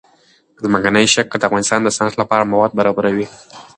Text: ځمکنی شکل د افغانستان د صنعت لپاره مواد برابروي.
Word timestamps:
ځمکنی 0.63 1.05
شکل 1.13 1.35
د 1.39 1.43
افغانستان 1.47 1.79
د 1.83 1.89
صنعت 1.97 2.15
لپاره 2.21 2.49
مواد 2.51 2.71
برابروي. 2.79 3.27